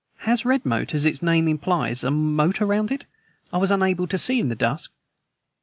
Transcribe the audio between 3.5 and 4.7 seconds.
I was unable to see in the